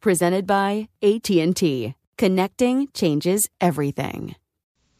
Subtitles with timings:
[0.00, 1.94] Presented by AT&T.
[2.16, 4.34] Connecting changes everything.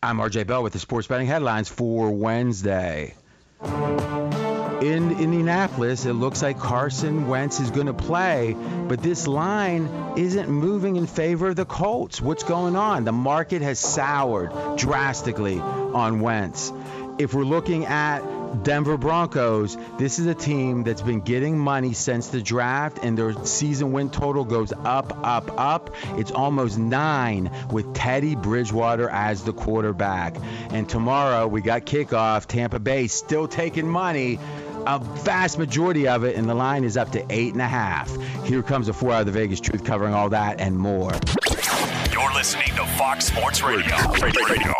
[0.03, 3.15] I'm RJ Bell with the sports betting headlines for Wednesday.
[3.63, 8.55] In Indianapolis, it looks like Carson Wentz is going to play,
[8.89, 9.89] but this line
[10.19, 12.21] isn't moving in favor of the Colts.
[12.21, 13.05] What's going on?
[13.05, 16.73] The market has soured drastically on Wentz.
[17.21, 18.23] If we're looking at
[18.65, 23.35] Denver Broncos, this is a team that's been getting money since the draft, and their
[23.45, 25.95] season win total goes up, up, up.
[26.13, 30.35] It's almost nine with Teddy Bridgewater as the quarterback.
[30.71, 32.47] And tomorrow we got kickoff.
[32.47, 34.39] Tampa Bay still taking money.
[34.87, 38.11] A vast majority of it, and the line is up to eight and a half.
[38.47, 41.13] Here comes a four out of the Vegas truth covering all that and more.
[42.11, 43.95] You're listening to Fox Sports Radio.
[44.23, 44.80] Radio.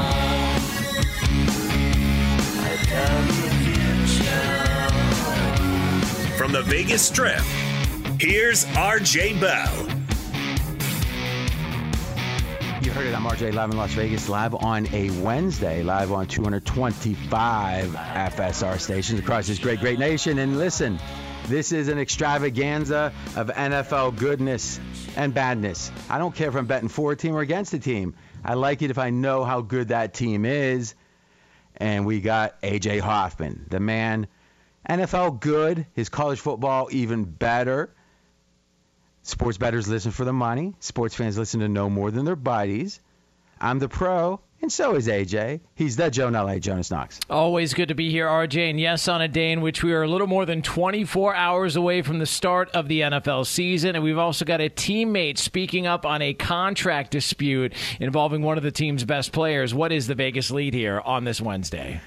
[6.37, 7.39] From the Vegas Strip,
[8.19, 9.87] here's RJ Bell.
[12.83, 13.15] You heard it.
[13.15, 19.19] I'm RJ live in Las Vegas, live on a Wednesday, live on 225 FSR stations
[19.19, 20.39] across this great, great nation.
[20.39, 20.99] And listen,
[21.47, 24.79] this is an extravaganza of NFL goodness
[25.15, 25.91] and badness.
[26.09, 28.15] I don't care if I'm betting for a team or against a team.
[28.43, 30.95] I like it if I know how good that team is.
[31.81, 34.27] And we got AJ Hoffman, the man,
[34.87, 37.91] NFL good, his college football even better.
[39.23, 40.75] Sports bettors listen for the money.
[40.79, 42.99] Sports fans listen to no more than their bodies.
[43.59, 45.61] I'm the pro, and so is AJ.
[45.75, 47.19] He's the Joe LA, Jonas Knox.
[47.29, 48.69] Always good to be here, RJ.
[48.69, 51.75] And yes, on a day in which we are a little more than 24 hours
[51.75, 53.95] away from the start of the NFL season.
[53.95, 58.63] And we've also got a teammate speaking up on a contract dispute involving one of
[58.63, 59.73] the team's best players.
[59.73, 62.01] What is the Vegas lead here on this Wednesday?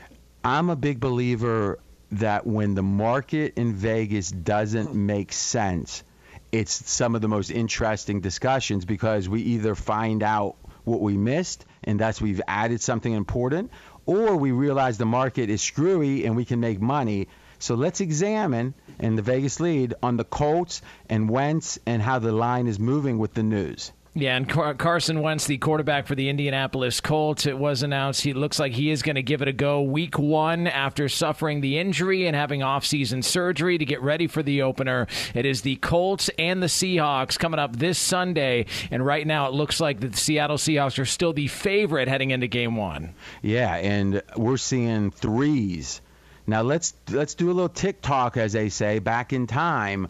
[0.45, 1.79] I'm a big believer
[2.13, 6.05] that when the market in Vegas doesn't make sense,
[6.53, 11.65] it's some of the most interesting discussions because we either find out what we missed
[11.85, 13.71] and that's we've added something important,
[14.07, 17.29] or we realize the market is screwy and we can make money.
[17.59, 22.33] So let's examine in the Vegas lead on the Colts and Wentz and how the
[22.33, 23.93] line is moving with the news.
[24.17, 28.33] Yeah, and Car- Carson Wentz, the quarterback for the Indianapolis Colts, it was announced he
[28.33, 31.81] looks like he is going to give it a go week one after suffering the
[31.81, 35.09] injury and having offseason surgery to get ready for the opener.
[35.35, 39.53] It is the Colts and the Seahawks coming up this Sunday, and right now it
[39.53, 43.17] looks like the Seattle Seahawks are still the favorite heading into game one.
[43.43, 46.01] Yeah, and we're seeing threes.
[46.47, 50.07] Now let's let's do a little tick tock, as they say, back in time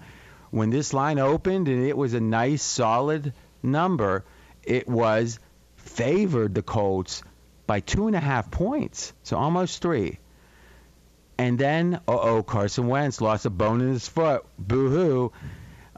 [0.51, 3.33] when this line opened and it was a nice solid
[3.65, 4.25] number,
[4.63, 5.39] it was
[5.77, 7.23] favored the Colts
[7.67, 10.19] by two and a half points, so almost three.
[11.39, 14.45] And then, uh oh, Carson Wentz lost a bone in his foot.
[14.59, 15.33] Boo hoo.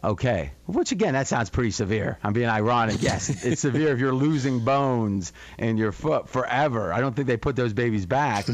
[0.02, 2.18] Okay, which again, that sounds pretty severe.
[2.22, 3.02] I'm being ironic.
[3.02, 6.92] Yes, it's severe if you're losing bones in your foot forever.
[6.92, 8.46] I don't think they put those babies back.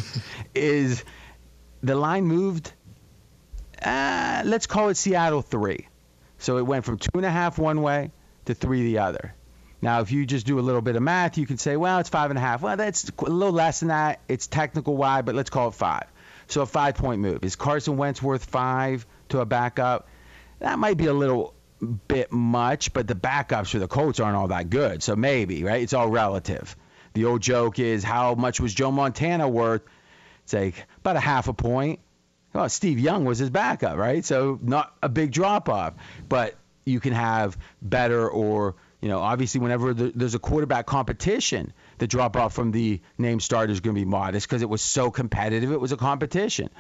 [0.54, 1.04] Is
[1.82, 2.72] the line moved?
[3.84, 5.88] Uh, let's call it Seattle three.
[6.38, 8.12] So it went from two and a half one way
[8.46, 9.34] to three the other.
[9.80, 12.08] Now, if you just do a little bit of math, you can say, well, it's
[12.08, 12.62] five and a half.
[12.62, 14.20] Well, that's a little less than that.
[14.28, 16.06] It's technical wide, but let's call it five.
[16.46, 17.44] So a five point move.
[17.44, 20.08] Is Carson Wentz worth five to a backup?
[20.60, 21.54] That might be a little
[22.06, 25.02] bit much, but the backups for the Colts aren't all that good.
[25.02, 25.82] So maybe, right?
[25.82, 26.76] It's all relative.
[27.14, 29.82] The old joke is how much was Joe Montana worth?
[30.44, 31.98] It's like about a half a point.
[32.52, 34.24] Well, Steve Young was his backup, right?
[34.24, 35.94] So not a big drop off,
[36.28, 42.06] but you can have better or you know obviously whenever there's a quarterback competition, the
[42.06, 45.10] drop off from the name starter is going to be modest because it was so
[45.10, 45.72] competitive.
[45.72, 46.70] It was a competition,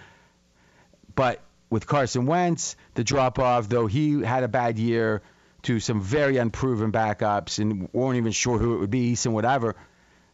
[1.14, 1.40] but
[1.70, 5.22] with Carson Wentz, the drop off though he had a bad year
[5.62, 9.76] to some very unproven backups and weren't even sure who it would be, Eason, whatever.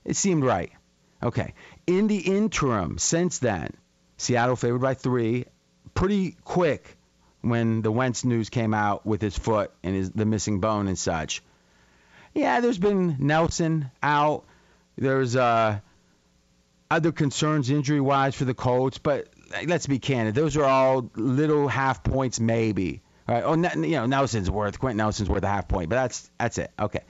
[0.05, 0.73] It seemed right.
[1.23, 1.55] Okay.
[1.87, 3.75] In the interim, since then,
[4.17, 5.45] Seattle favored by three,
[5.95, 6.98] pretty quick
[7.41, 10.99] when the Wentz news came out with his foot and his, the missing bone and
[10.99, 11.43] such.
[12.35, 14.45] Yeah, there's been Nelson out.
[14.97, 15.81] There's uh,
[16.91, 19.29] other concerns injury wise for the Colts, but
[19.67, 20.35] let's be candid.
[20.35, 23.03] Those are all little half points, maybe.
[23.27, 23.43] Right?
[23.45, 26.71] Oh, you know, Nelson's worth Quenton Nelson's worth a half point, but that's that's it.
[26.79, 27.05] Okay.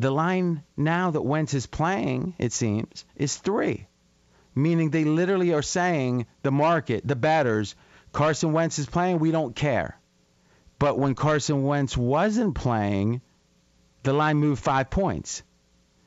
[0.00, 3.86] The line now that Wentz is playing, it seems, is three,
[4.54, 7.76] meaning they literally are saying the market, the betters,
[8.12, 9.98] Carson Wentz is playing, we don't care.
[10.78, 13.20] But when Carson Wentz wasn't playing,
[14.02, 15.42] the line moved five points.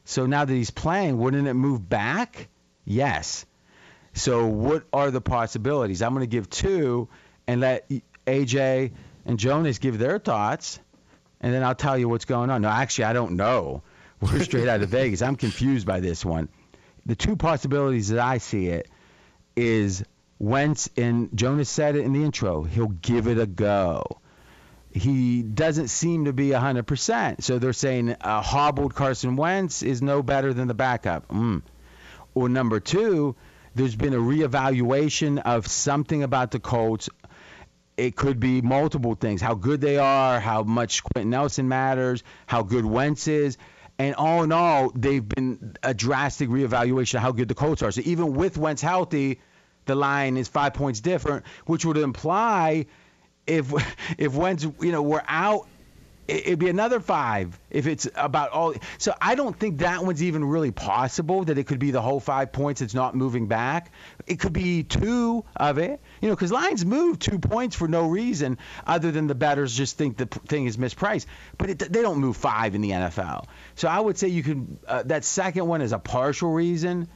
[0.05, 2.50] So now that he's playing, wouldn't it move back?
[2.85, 3.45] Yes.
[4.13, 6.01] So what are the possibilities?
[6.01, 7.07] I'm going to give two
[7.47, 7.89] and let
[8.27, 8.91] AJ
[9.25, 10.79] and Jonas give their thoughts,
[11.39, 12.61] and then I'll tell you what's going on.
[12.61, 13.83] No, actually, I don't know.
[14.21, 15.21] We're straight out of Vegas.
[15.21, 16.49] I'm confused by this one.
[17.06, 18.89] The two possibilities that I see it
[19.56, 20.03] is
[20.44, 24.04] Wentz, and Jonas said it in the intro, he'll give it a go.
[24.92, 27.42] He doesn't seem to be 100%.
[27.42, 31.30] So they're saying a hobbled Carson Wentz is no better than the backup.
[31.30, 31.62] Mm.
[32.36, 33.38] Or number two,
[33.74, 37.10] there's been a reevaluation of something about the Colts.
[37.95, 42.63] It could be multiple things how good they are, how much Quenton Nelson matters, how
[42.63, 43.57] good Wentz is.
[43.98, 47.92] And all in all, they've been a drastic reevaluation of how good the Colts are.
[47.92, 49.40] So even with Wentz healthy,
[49.85, 52.85] the line is five points different, which would imply
[53.45, 53.71] if
[54.18, 55.68] if Wentz you know we're out
[56.27, 58.74] it'd be another five if it's about all.
[58.97, 62.19] So I don't think that one's even really possible that it could be the whole
[62.19, 62.81] five points.
[62.81, 63.91] It's not moving back.
[64.25, 68.07] It could be two of it, you know, because lines move two points for no
[68.07, 71.25] reason other than the betters just think the thing is mispriced.
[71.57, 73.45] But it, they don't move five in the NFL.
[73.75, 74.80] So I would say you can.
[74.87, 77.09] Uh, that second one is a partial reason.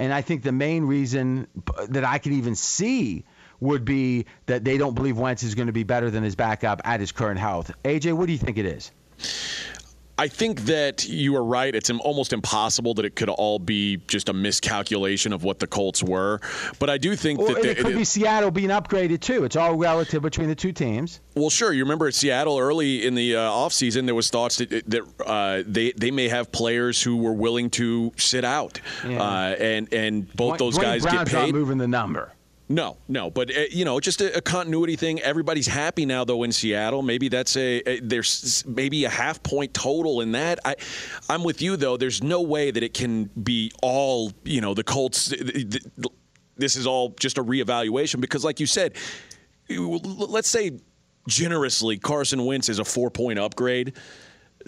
[0.00, 1.46] And I think the main reason
[1.88, 3.24] that I can even see
[3.60, 6.80] would be that they don't believe Wentz is going to be better than his backup
[6.84, 7.70] at his current health.
[7.84, 8.90] AJ, what do you think it is?
[10.20, 11.74] I think that you are right.
[11.74, 16.02] It's almost impossible that it could all be just a miscalculation of what the Colts
[16.02, 16.40] were.
[16.78, 19.44] But I do think well, that it could it, be Seattle being upgraded too.
[19.44, 21.20] It's all relative between the two teams.
[21.34, 21.72] Well, sure.
[21.72, 25.62] You remember at Seattle early in the uh, offseason, there was thoughts that, that uh,
[25.66, 29.22] they they may have players who were willing to sit out, yeah.
[29.22, 31.52] uh, and and both those Duane guys Brown's get paid.
[31.52, 32.34] Not moving the number.
[32.70, 35.20] No, no, but uh, you know, just a, a, continuity thing.
[35.22, 37.02] Everybody's happy now, though, in Seattle.
[37.02, 40.60] Maybe that's a, a, there's maybe a half point total in that.
[40.64, 40.76] I,
[41.28, 41.96] I'm with you though.
[41.96, 45.34] There's no way that it can be all you know the Colts.
[46.56, 48.94] This is all just a reevaluation because, like you said,
[49.68, 50.78] let's say
[51.26, 53.94] generously Carson Wentz is a four point upgrade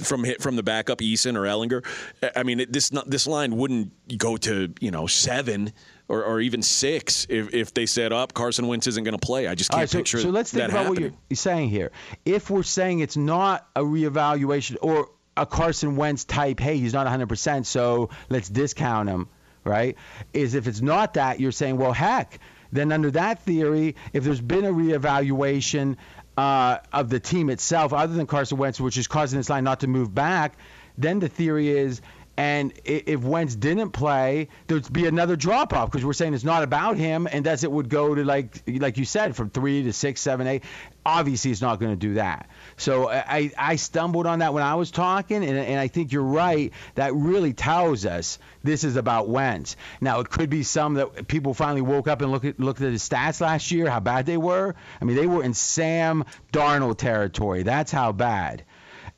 [0.02, 1.86] from hit from the backup Eason or Ehlinger.
[2.34, 5.72] I mean, this this line wouldn't go to you know seven
[6.12, 9.48] or, or even six if, if they set up Carson Wentz isn't going to play.
[9.48, 11.10] I just can't right, so, picture So let's think about happening.
[11.12, 11.90] what you're saying here.
[12.26, 17.06] If we're saying it's not a reevaluation, or a Carson Wentz type, hey, he's not
[17.06, 19.26] 100%, so let's discount him,
[19.64, 19.96] right?
[20.34, 22.38] Is if it's not that, you're saying, well, heck,
[22.72, 25.96] then under that theory, if there's been a reevaluation
[26.36, 29.80] uh, of the team itself, other than Carson Wentz, which is causing this line not
[29.80, 30.58] to move back,
[30.98, 32.02] then the theory is
[32.36, 36.62] and if Wentz didn't play, there'd be another drop off because we're saying it's not
[36.62, 39.92] about him, and thus it would go to like like you said from three to
[39.92, 40.64] six, seven, eight.
[41.04, 42.48] Obviously, it's not going to do that.
[42.78, 46.22] So I I stumbled on that when I was talking, and, and I think you're
[46.22, 46.72] right.
[46.94, 49.76] That really tells us this is about Wentz.
[50.00, 52.92] Now it could be some that people finally woke up and looked at looked at
[52.92, 54.74] his stats last year, how bad they were.
[55.02, 57.62] I mean, they were in Sam Darnold territory.
[57.62, 58.64] That's how bad,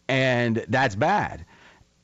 [0.09, 1.45] and that's bad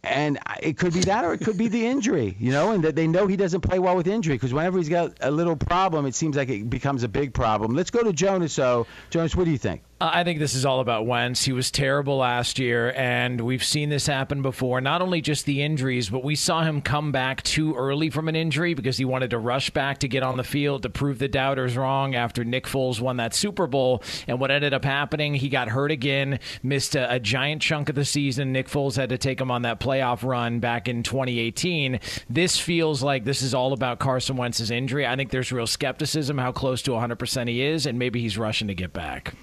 [0.02, 2.96] and it could be that or it could be the injury, you know, and that
[2.96, 6.06] they know he doesn't play well with injury because whenever he's got a little problem,
[6.06, 7.74] it seems like it becomes a big problem.
[7.74, 8.52] Let's go to Jonas.
[8.52, 9.82] So, Jonas, what do you think?
[10.02, 11.44] I think this is all about Wentz.
[11.44, 14.80] He was terrible last year, and we've seen this happen before.
[14.80, 18.34] Not only just the injuries, but we saw him come back too early from an
[18.34, 21.28] injury because he wanted to rush back to get on the field to prove the
[21.28, 24.02] doubters wrong after Nick Foles won that Super Bowl.
[24.26, 27.94] And what ended up happening, he got hurt again, missed a, a giant chunk of
[27.94, 28.52] the season.
[28.52, 32.00] Nick Foles had to take him on that playoff run back in 2018.
[32.30, 35.06] This feels like this is all about Carson Wentz's injury.
[35.06, 38.68] I think there's real skepticism how close to 100% he is, and maybe he's rushing
[38.68, 39.34] to get back.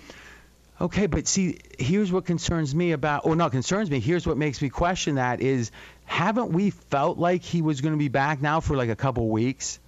[0.80, 4.00] Okay, but see, here's what concerns me about, or not concerns me.
[4.00, 5.72] Here's what makes me question that is,
[6.06, 9.28] haven't we felt like he was going to be back now for like a couple
[9.28, 9.80] weeks?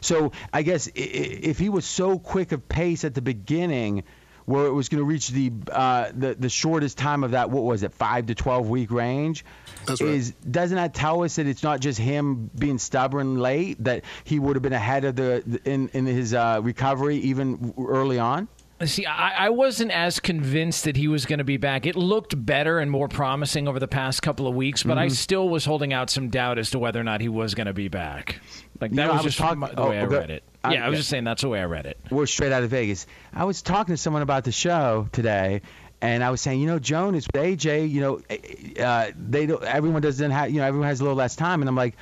[0.00, 4.04] So I guess if he was so quick of pace at the beginning,
[4.48, 7.64] where it was going to reach the, uh, the the shortest time of that, what
[7.64, 9.44] was it, five to twelve week range?
[9.84, 10.10] That's right.
[10.10, 14.38] Is doesn't that tell us that it's not just him being stubborn late, that he
[14.38, 18.48] would have been ahead of the in in his uh, recovery even early on?
[18.84, 21.84] See, I, I, wasn't as convinced that he was going to be back.
[21.84, 25.00] It looked better and more promising over the past couple of weeks, but mm-hmm.
[25.00, 27.66] I still was holding out some doubt as to whether or not he was going
[27.66, 28.40] to be back.
[28.80, 30.44] Like that you know, was, was just talk- the way oh, I read it.
[30.62, 31.00] I, yeah, I was yeah.
[31.00, 31.98] just saying that's the way I read it.
[32.10, 33.06] We're straight out of Vegas.
[33.32, 35.62] I was talking to someone about the show today,
[36.00, 39.62] and I was saying, you know, Jonas with AJ, you know, eh, uh, they don't,
[39.64, 41.96] everyone doesn't have, you know, everyone has a little less time, and I'm like,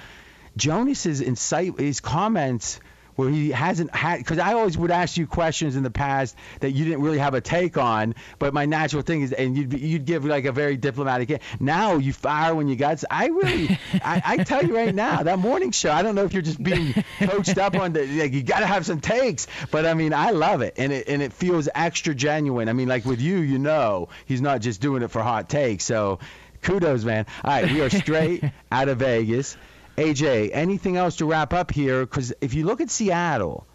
[0.58, 2.80] Jonas's insight, his comments
[3.16, 6.70] where he hasn't had because I always would ask you questions in the past that
[6.70, 10.04] you didn't really have a take on, but my natural thing is, and you'd you'd
[10.04, 11.40] give like a very diplomatic.
[11.58, 13.02] Now you fire when you got.
[13.10, 15.90] I really, I, I tell you right now, that morning show.
[15.90, 18.66] I don't know if you're just being coached up on the like you got to
[18.66, 22.14] have some takes, but I mean I love it, and it and it feels extra
[22.14, 22.68] genuine.
[22.68, 25.84] I mean like with you, you know, he's not just doing it for hot takes.
[25.84, 26.18] So
[26.62, 27.26] kudos, man.
[27.44, 29.56] All right, we are straight out of Vegas.
[29.96, 32.04] AJ, anything else to wrap up here?
[32.04, 33.66] Because if you look at Seattle,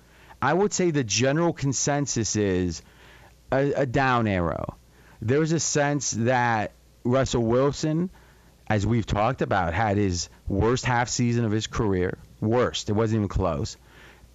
[0.41, 2.83] I would say the general consensus is
[3.51, 4.75] a, a down arrow.
[5.21, 6.73] There's a sense that
[7.03, 8.09] Russell Wilson,
[8.67, 12.17] as we've talked about, had his worst half season of his career.
[12.39, 12.89] Worst.
[12.89, 13.77] It wasn't even close.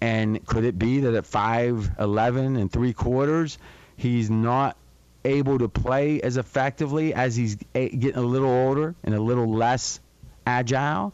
[0.01, 3.57] And could it be that at 5'11 and three quarters,
[3.95, 4.77] he's not
[5.25, 9.99] able to play as effectively as he's getting a little older and a little less
[10.45, 11.13] agile?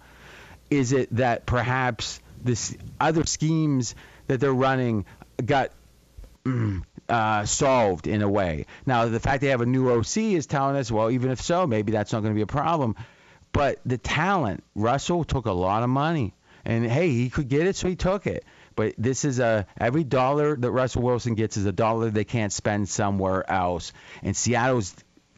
[0.69, 3.95] Is it that perhaps this other schemes
[4.27, 5.05] that they're running
[5.43, 5.71] got
[6.45, 8.65] mm, uh, solved in a way?
[8.85, 11.67] Now, the fact they have a new OC is telling us, well, even if so,
[11.67, 12.95] maybe that's not going to be a problem.
[13.51, 16.33] But the talent, Russell took a lot of money,
[16.65, 18.43] and hey, he could get it, so he took it.
[18.75, 22.51] But this is a every dollar that Russell Wilson gets is a dollar they can't
[22.51, 23.93] spend somewhere else.
[24.23, 24.95] And Seattle's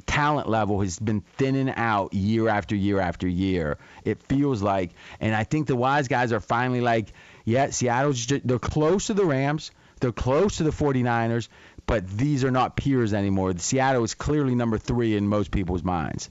[0.07, 3.77] talent level has been thinning out year after year after year.
[4.03, 8.47] It feels like, and I think the wise guys are finally like, yeah, Seattle's just,
[8.47, 11.47] they're close to the Rams, they're close to the 49ers,
[11.85, 13.53] but these are not peers anymore.
[13.57, 16.29] Seattle is clearly number three in most people's minds.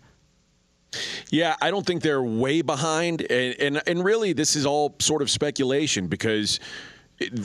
[1.31, 5.23] Yeah, I don't think they're way behind, and, and and really this is all sort
[5.23, 6.61] of speculation because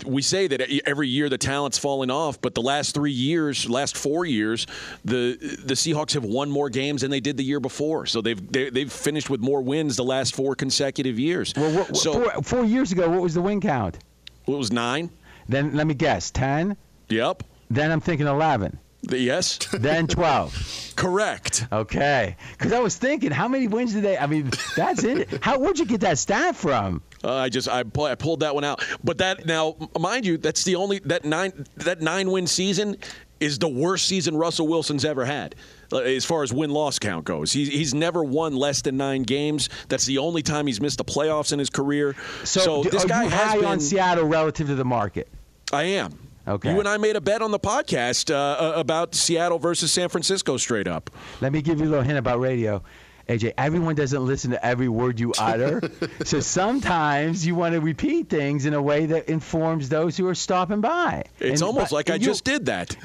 [0.06, 3.96] we say that every year the talent's falling off, but the last three years, last
[3.96, 4.66] four years,
[5.06, 8.06] the the Seahawks have won more games than they did the year before.
[8.06, 11.54] So they've they, have they have finished with more wins the last four consecutive years.
[11.56, 14.00] Well, what, so four, four, years ago, what was the win count?
[14.48, 15.12] Well, it was nine.
[15.48, 16.76] Then let me guess, ten.
[17.10, 17.44] Yep.
[17.70, 18.80] Then I'm thinking eleven.
[19.03, 19.58] The, yes.
[19.72, 20.94] Then 12.
[20.96, 21.65] Correct.
[21.72, 22.36] Okay.
[22.51, 24.18] Because I was thinking, how many wins did they?
[24.18, 25.41] I mean, that's it.
[25.41, 25.58] How?
[25.58, 27.01] Where'd you get that stat from?
[27.24, 28.84] Uh, I just I, I pulled that one out.
[29.03, 32.98] But that now, mind you, that's the only that nine that nine win season
[33.39, 35.56] is the worst season Russell Wilson's ever had
[35.91, 37.51] uh, as far as win loss count goes.
[37.51, 39.70] He's, he's never won less than nine games.
[39.88, 42.15] That's the only time he's missed the playoffs in his career.
[42.44, 45.29] So, so this guy you has high been, on Seattle relative to the market.
[45.72, 46.29] I am.
[46.50, 46.72] Okay.
[46.72, 50.58] You and I made a bet on the podcast uh, about Seattle versus San Francisco
[50.58, 51.12] straight up.
[51.41, 52.82] Let me give you a little hint about radio.
[53.30, 55.82] AJ, everyone doesn't listen to every word you utter.
[56.26, 60.34] so sometimes you want to repeat things in a way that informs those who are
[60.34, 61.24] stopping by.
[61.40, 62.98] It's And- almost but like I you- just did that.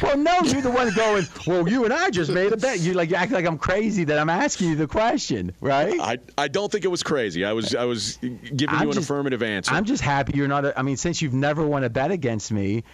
[0.00, 2.78] Well, no, you're the one going, well, you and I just made a bet.
[2.78, 5.98] You like you act like I'm crazy that I'm asking you the question, right?
[6.00, 7.44] I, I don't think it was crazy.
[7.44, 9.74] I was I was giving I'm you an just- affirmative answer.
[9.74, 10.64] I'm just happy you're not.
[10.64, 12.84] A, I mean, since you've never won a bet against me,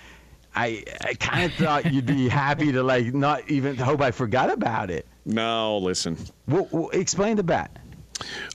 [0.60, 4.50] I I kind of thought you'd be happy to like not even hope I forgot
[4.50, 5.06] about it.
[5.24, 6.16] no, listen.
[6.46, 7.70] Well, well, explain the bet.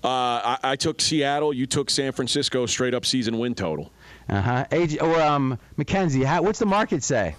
[0.04, 1.54] Uh, I, I took Seattle.
[1.54, 3.92] You took San Francisco straight up season win total.
[4.28, 4.66] Uh huh.
[4.72, 7.36] AJ or um Mackenzie, how, what's the market say?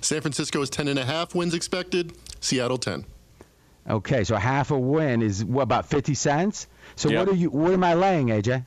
[0.00, 2.12] San Francisco is 10 and a half wins expected.
[2.40, 3.04] Seattle 10.
[3.90, 6.66] Okay, so half a win is what about 50 cents?
[6.94, 7.18] So Yep.
[7.18, 7.50] what are you?
[7.50, 8.64] What am I laying, AJ?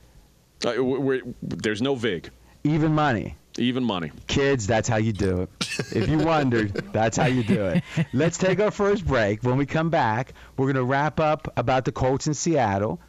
[0.66, 2.30] Uh, we we're, there's no vig,
[2.64, 3.36] Even money.
[3.58, 4.12] Even money.
[4.26, 5.50] Kids, that's how you do it.
[5.94, 7.84] If you wondered, that's how you do it.
[8.12, 9.42] Let's take our first break.
[9.42, 13.00] When we come back, we're going to wrap up about the Colts in Seattle.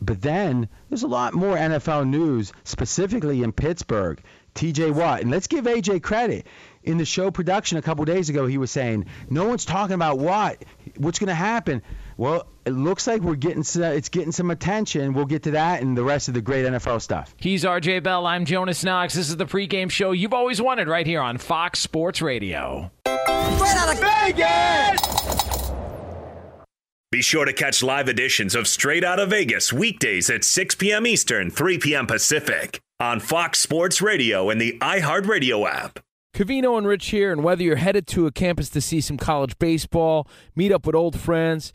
[0.00, 4.20] But then there's a lot more NFL news, specifically in Pittsburgh.
[4.54, 5.22] TJ Watt.
[5.22, 6.46] And let's give AJ credit.
[6.82, 10.18] In the show production a couple days ago, he was saying, no one's talking about
[10.18, 10.64] Watt.
[10.96, 11.82] What's going to happen?
[12.16, 15.14] Well, it looks like we're getting some, it's getting some attention.
[15.14, 17.34] We'll get to that and the rest of the great NFL stuff.
[17.38, 18.26] He's RJ Bell.
[18.26, 19.14] I'm Jonas Knox.
[19.14, 22.90] This is the pregame show you've always wanted right here on Fox Sports Radio.
[23.06, 25.72] Straight out of Vegas!
[27.10, 31.06] Be sure to catch live editions of Straight Out of Vegas weekdays at 6 p.m.
[31.06, 32.06] Eastern, 3 p.m.
[32.06, 35.98] Pacific on Fox Sports Radio and the iHeartRadio app.
[36.34, 39.58] Cavino and Rich here, and whether you're headed to a campus to see some college
[39.58, 40.26] baseball,
[40.56, 41.74] meet up with old friends,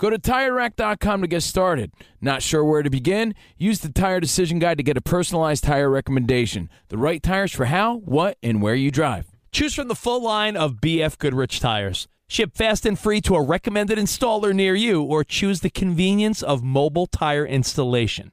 [0.00, 1.92] Go to TireRack.com to get started.
[2.22, 3.34] Not sure where to begin?
[3.58, 6.70] Use the Tire Decision Guide to get a personalized tire recommendation.
[6.88, 9.26] The right tires for how, what, and where you drive.
[9.52, 12.08] Choose from the full line of BF Goodrich tires.
[12.28, 16.62] Ship fast and free to a recommended installer near you, or choose the convenience of
[16.62, 18.32] mobile tire installation.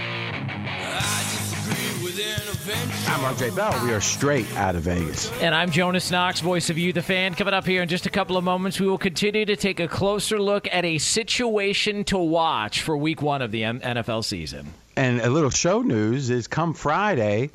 [3.11, 3.77] I'm RJ Bell.
[3.83, 5.29] We are straight out of Vegas.
[5.41, 7.35] And I'm Jonas Knox, voice of you, the fan.
[7.35, 9.87] Coming up here in just a couple of moments, we will continue to take a
[9.89, 14.65] closer look at a situation to watch for week one of the NFL season.
[14.95, 17.49] And a little show news is come Friday,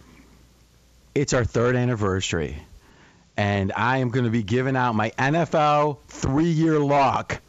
[1.14, 2.58] it's our third anniversary.
[3.38, 7.40] And I am going to be giving out my NFL three year lock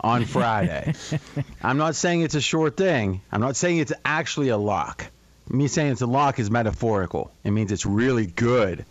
[0.00, 0.94] on Friday.
[1.62, 5.06] I'm not saying it's a short thing, I'm not saying it's actually a lock.
[5.52, 7.30] Me saying it's a lock is metaphorical.
[7.44, 8.86] It means it's really good.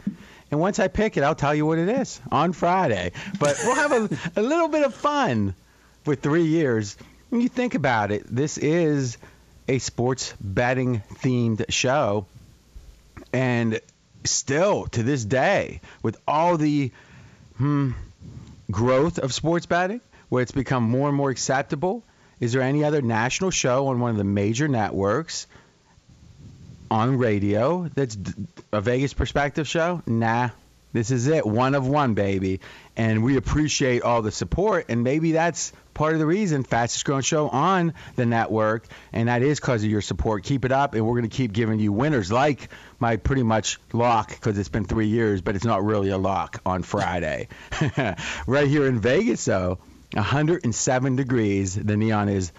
[0.52, 3.14] And once I pick it, I'll tell you what it is on Friday.
[3.40, 5.56] But we'll have a, a little bit of fun
[6.04, 6.98] for three years.
[7.30, 9.18] When you think about it, this is
[9.68, 12.28] a sports betting themed show.
[13.34, 13.80] And
[14.24, 16.92] still, to this day, with all the
[17.58, 17.92] hmm,
[18.70, 22.04] growth of sports betting, where it's become more and more acceptable,
[22.40, 25.48] is there any other national show on one of the major networks
[26.92, 28.18] on radio that's
[28.72, 30.04] a Vegas perspective show?
[30.06, 30.50] Nah.
[30.94, 32.60] This is it, one of one, baby.
[32.98, 34.88] And we appreciate all the support.
[34.90, 38.86] And maybe that's part of the reason, fastest growing show on the network.
[39.14, 40.44] And that is because of your support.
[40.44, 40.94] Keep it up.
[40.94, 42.68] And we're going to keep giving you winners like
[43.00, 46.60] my pretty much lock, because it's been three years, but it's not really a lock
[46.66, 47.48] on Friday.
[48.46, 49.78] right here in Vegas, though,
[50.12, 51.74] 107 degrees.
[51.74, 52.52] The neon is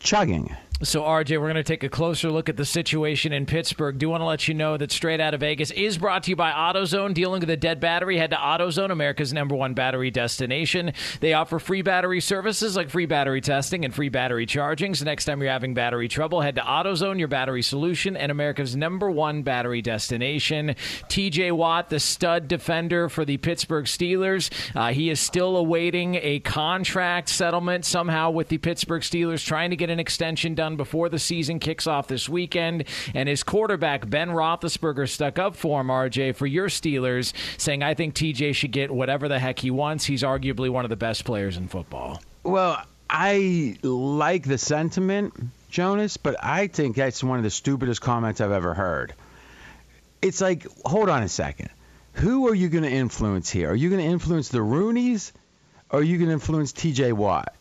[0.00, 0.56] chugging.
[0.82, 3.96] So, RJ, we're going to take a closer look at the situation in Pittsburgh.
[3.96, 6.36] Do want to let you know that Straight Out of Vegas is brought to you
[6.36, 7.14] by AutoZone.
[7.14, 10.92] Dealing with a dead battery, head to AutoZone, America's number one battery destination.
[11.20, 14.94] They offer free battery services like free battery testing and free battery charging.
[14.94, 18.76] So, next time you're having battery trouble, head to AutoZone, your battery solution, and America's
[18.76, 20.76] number one battery destination.
[21.08, 26.40] TJ Watt, the stud defender for the Pittsburgh Steelers, uh, he is still awaiting a
[26.40, 31.20] contract settlement somehow with the Pittsburgh Steelers, trying to get an extension done before the
[31.20, 32.84] season kicks off this weekend.
[33.14, 37.94] And his quarterback, Ben Roethlisberger, stuck up for him, RJ, for your Steelers, saying, I
[37.94, 40.04] think TJ should get whatever the heck he wants.
[40.04, 42.20] He's arguably one of the best players in football.
[42.42, 45.34] Well, I like the sentiment,
[45.70, 49.14] Jonas, but I think that's one of the stupidest comments I've ever heard.
[50.22, 51.70] It's like, hold on a second.
[52.14, 53.70] Who are you going to influence here?
[53.70, 55.32] Are you going to influence the Rooneys
[55.90, 57.54] or are you going to influence TJ Watt?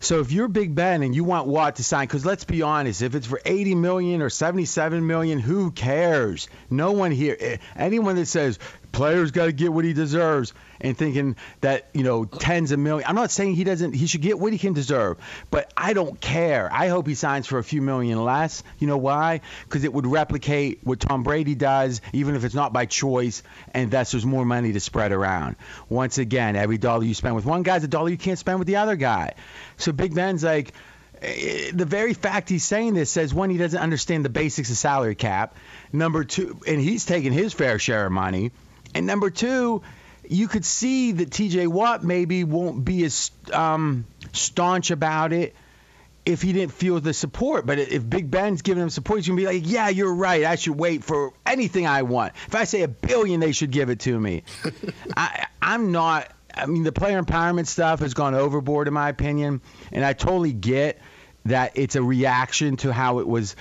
[0.00, 3.02] So if you're Big Ben and you want Watt to sign, because let's be honest,
[3.02, 6.48] if it's for 80 million or 77 million, who cares?
[6.70, 8.60] No one here, anyone that says
[8.92, 13.08] players got to get what he deserves and thinking that you know tens of million.
[13.08, 13.92] I'm not saying he doesn't.
[13.92, 15.18] He should get what he can deserve,
[15.50, 16.68] but I don't care.
[16.72, 18.62] I hope he signs for a few million less.
[18.78, 19.40] You know why?
[19.64, 23.42] Because it would replicate what Tom Brady does, even if it's not by choice,
[23.74, 25.56] and thus there's more money to spread around.
[25.88, 28.58] Once again, every dollar you spend with one guy is a dollar you can't spend
[28.58, 29.34] with the other guy.
[29.76, 30.72] So Big Ben's like
[31.20, 34.76] eh, the very fact he's saying this says one, he doesn't understand the basics of
[34.76, 35.56] salary cap.
[35.92, 38.52] Number two, and he's taking his fair share of money.
[38.94, 39.82] And number two,
[40.28, 45.54] you could see that TJ Watt maybe won't be as um, staunch about it
[46.26, 47.64] if he didn't feel the support.
[47.64, 50.44] But if Big Ben's giving him support, he's going to be like, yeah, you're right.
[50.44, 52.34] I should wait for anything I want.
[52.46, 54.42] If I say a billion, they should give it to me.
[55.16, 56.30] I, I'm not.
[56.54, 59.62] I mean, the player empowerment stuff has gone overboard, in my opinion.
[59.92, 60.98] And I totally get
[61.46, 63.56] that it's a reaction to how it was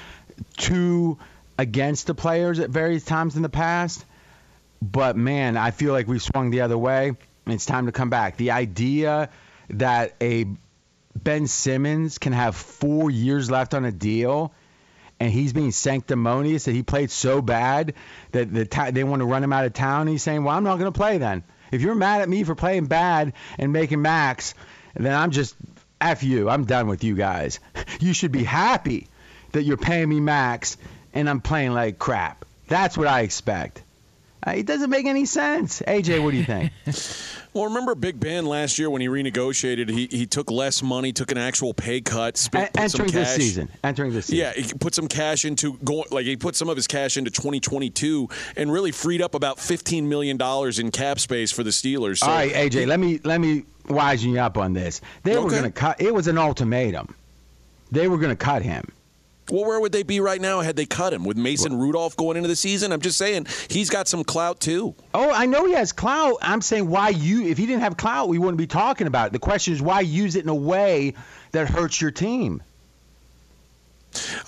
[0.58, 1.18] too
[1.58, 4.04] against the players at various times in the past.
[4.82, 7.14] But man, I feel like we've swung the other way.
[7.46, 8.38] It's time to come back.
[8.38, 9.30] The idea
[9.70, 10.46] that a
[11.16, 14.54] Ben Simmons can have four years left on a deal
[15.20, 17.96] and he's being sanctimonious that he played so bad
[18.32, 20.08] that the ta- they want to run him out of town.
[20.08, 21.44] He's saying, "Well, I'm not going to play then.
[21.72, 24.54] If you're mad at me for playing bad and making max,
[24.94, 25.56] then I'm just
[26.00, 26.50] f you.
[26.50, 27.60] I'm done with you guys.
[28.00, 29.08] You should be happy
[29.54, 30.78] that you're paying me max
[31.14, 32.46] and I'm playing like crap.
[32.68, 33.82] That's what I expect."
[34.52, 35.82] It doesn't make any sense.
[35.88, 36.72] AJ, what do you think?
[37.54, 41.32] well, remember Big Ben last year when he renegotiated, he, he took less money, took
[41.32, 43.70] an actual pay cut, spent, A- entering this season.
[43.84, 44.46] Entering this season.
[44.46, 47.32] Yeah, he put some cash into going like he put some of his cash into
[47.32, 52.20] 2022 and really freed up about 15 million dollars in cap space for the Steelers.
[52.20, 55.02] So, All right, AJ, let me let me wisen you up on this.
[55.24, 55.44] They okay.
[55.44, 56.02] were going to cut.
[56.02, 57.16] It was an ultimatum.
[57.92, 58.92] They were going to cut him.
[59.50, 62.38] Well, where would they be right now had they cut him with Mason Rudolph going
[62.38, 62.92] into the season?
[62.92, 64.96] I'm just saying he's got some clout too.
[65.14, 66.38] Oh, I know he has clout.
[66.42, 69.34] I'm saying why you if he didn't have clout, we wouldn't be talking about it.
[69.34, 71.14] The question is why use it in a way
[71.52, 72.62] that hurts your team.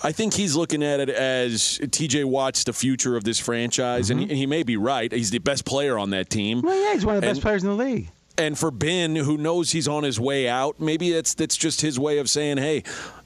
[0.02, 4.18] I think he's looking at it as TJ Watt's the future of this franchise, mm-hmm.
[4.18, 5.10] and, he, and, he, may be right.
[5.12, 6.62] He's the best player on that team.
[6.62, 9.14] Well, yeah, he's one of the and, best players in the league And for Ben,
[9.14, 12.58] who knows he's on his way out, maybe that's that's just his way of saying,
[12.58, 12.82] "Hey,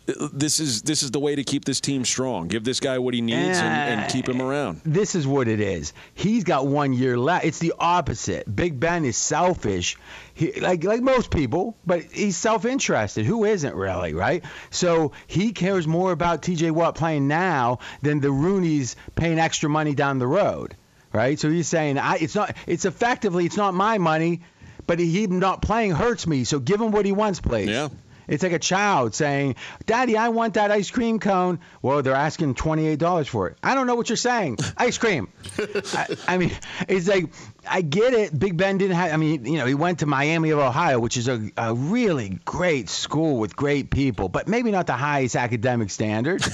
[0.07, 2.49] this is this is the way to keep this team strong.
[2.49, 5.49] Give this guy what he needs and, and eh, keep him around." This is what
[5.49, 5.93] it is.
[6.15, 7.45] He's got one year left.
[7.45, 8.55] It's the opposite.
[8.55, 9.97] Big Ben is selfish,
[10.35, 13.25] he, like like most people, but he's self-interested.
[13.25, 14.45] Who isn't really, right?
[14.71, 16.71] So he cares more about T.J.
[16.71, 20.77] Watt playing now than the Rooney's paying extra money down the road,
[21.13, 21.39] right?
[21.39, 22.57] So he's saying, I, it's not.
[22.67, 24.43] It's effectively, it's not my money,
[24.87, 26.45] but he not playing hurts me.
[26.45, 27.69] So give him what he wants, please.
[27.69, 27.89] Yeah.
[28.29, 29.57] It's like a child saying,
[29.87, 33.59] "Daddy, I want that ice cream cone." Well, they're asking twenty-eight dollars for it.
[33.63, 34.59] I don't know what you're saying.
[34.77, 35.29] Ice cream.
[35.59, 36.53] I, I mean,
[36.89, 37.27] it's like
[37.69, 38.39] I get it.
[38.39, 39.13] Big Ben didn't have.
[39.13, 42.41] I mean, you know, he went to Miami of Ohio, which is a, a really
[42.45, 46.49] great school with great people, but maybe not the highest academic standards.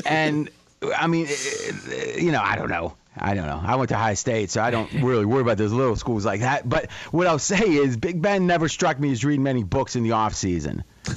[0.06, 0.50] and
[0.96, 2.96] I mean, eh, eh, you know, I don't know.
[3.18, 3.60] I don't know.
[3.62, 6.40] I went to high state, so I don't really worry about those little schools like
[6.40, 6.68] that.
[6.68, 10.02] But what I'll say is, Big Ben never struck me as reading many books in
[10.02, 10.84] the off season.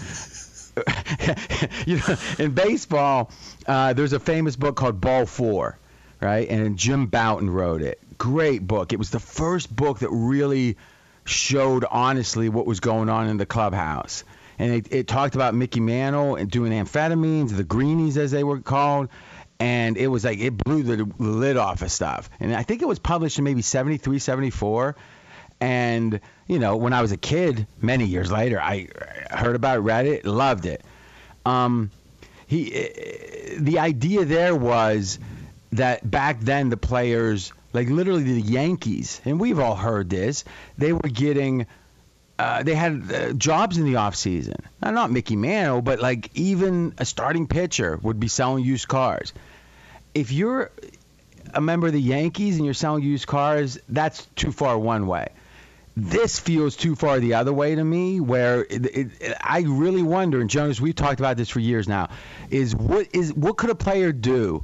[1.85, 3.31] you know, in baseball,
[3.67, 5.77] uh, there's a famous book called Ball Four,
[6.21, 6.47] right?
[6.49, 7.99] And Jim Bouton wrote it.
[8.17, 8.93] Great book.
[8.93, 10.77] It was the first book that really
[11.25, 14.23] showed honestly what was going on in the clubhouse.
[14.57, 18.59] And it, it talked about Mickey Mantle and doing amphetamines, the greenies as they were
[18.59, 19.07] called
[19.59, 22.29] and it was like it blew the lid off of stuff.
[22.39, 24.95] And I think it was published in maybe 73, 74.
[25.61, 28.87] And you know, when I was a kid, many years later, I
[29.29, 30.83] heard about it, read it, loved it.
[31.45, 31.91] Um,
[32.47, 32.69] he,
[33.59, 35.19] the idea there was
[35.73, 40.45] that back then the players, like literally the Yankees, and we've all heard this,
[40.77, 41.67] they were getting.
[42.39, 44.55] Uh, they had uh, jobs in the off season.
[44.81, 49.33] Not Mickey Mantle, but like even a starting pitcher would be selling used cars
[50.13, 50.71] if you're
[51.53, 55.29] a member of the Yankees and you're selling used cars, that's too far one way.
[55.95, 60.39] This feels too far the other way to me, where it, it, I really wonder.
[60.39, 62.09] And Jonas, we've talked about this for years now.
[62.49, 64.63] Is what is what could a player do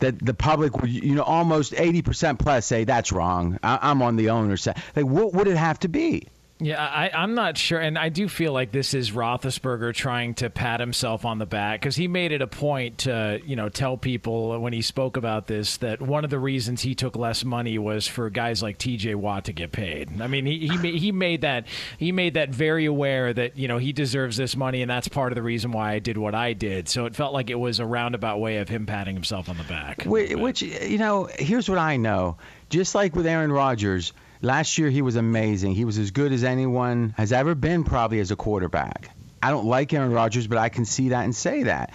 [0.00, 3.58] that the public would, you know, almost 80% plus say that's wrong.
[3.62, 4.82] I, am on the owner's side.
[4.94, 6.26] Like, what would it have to be?
[6.64, 10.48] Yeah, I, I'm not sure, and I do feel like this is Roethlisberger trying to
[10.48, 13.98] pat himself on the back because he made it a point to, you know, tell
[13.98, 17.76] people when he spoke about this that one of the reasons he took less money
[17.76, 19.14] was for guys like T.J.
[19.14, 20.22] Watt to get paid.
[20.22, 21.66] I mean, he he, he made that
[21.98, 25.32] he made that very aware that you know he deserves this money, and that's part
[25.32, 26.88] of the reason why I did what I did.
[26.88, 29.64] So it felt like it was a roundabout way of him patting himself on the
[29.64, 30.04] back.
[30.04, 32.38] Which, which you know, here's what I know.
[32.70, 35.74] Just like with Aaron Rodgers Last year he was amazing.
[35.74, 39.08] He was as good as anyone has ever been probably as a quarterback.
[39.42, 41.94] I don't like Aaron Rodgers, but I can see that and say that.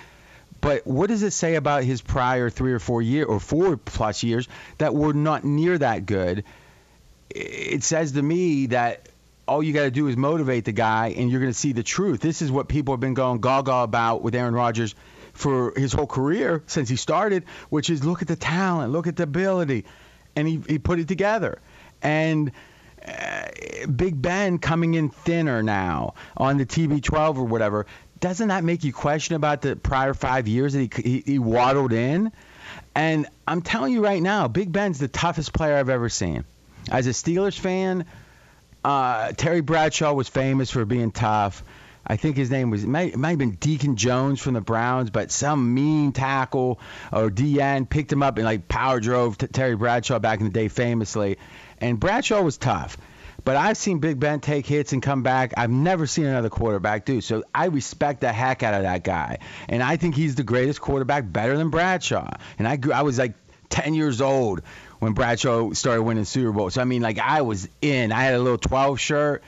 [0.59, 4.23] But what does it say about his prior three or four year or four plus
[4.23, 4.47] years
[4.79, 6.43] that were not near that good?
[7.29, 9.09] It says to me that
[9.47, 11.83] all you got to do is motivate the guy, and you're going to see the
[11.83, 12.19] truth.
[12.19, 14.95] This is what people have been going gaga about with Aaron Rodgers
[15.33, 19.15] for his whole career since he started, which is look at the talent, look at
[19.17, 19.85] the ability,
[20.35, 21.59] and he, he put it together
[22.01, 22.51] and
[23.07, 23.47] uh,
[23.95, 27.85] Big Ben coming in thinner now on the TB12 or whatever.
[28.19, 31.93] Doesn't that make you question about the prior five years that he, he, he waddled
[31.93, 32.31] in?
[32.93, 36.43] And I'm telling you right now, Big Ben's the toughest player I've ever seen.
[36.91, 38.05] As a Steelers fan,
[38.83, 41.63] uh, Terry Bradshaw was famous for being tough.
[42.05, 44.61] I think his name was it might, it might have been Deacon Jones from the
[44.61, 46.79] Browns, but some mean tackle
[47.11, 50.69] or DN picked him up and like power drove Terry Bradshaw back in the day
[50.69, 51.37] famously.
[51.81, 52.97] And Bradshaw was tough.
[53.45, 55.53] But I've seen Big Ben take hits and come back.
[55.57, 57.21] I've never seen another quarterback do.
[57.21, 59.39] So I respect the heck out of that guy.
[59.67, 62.29] And I think he's the greatest quarterback, better than Bradshaw.
[62.57, 63.33] And I grew, I was like
[63.69, 64.61] 10 years old
[64.99, 66.69] when Bradshaw started winning Super Bowl.
[66.69, 68.11] So I mean, like I was in.
[68.11, 69.43] I had a little 12 shirt